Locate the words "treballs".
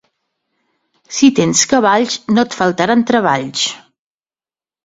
3.13-3.67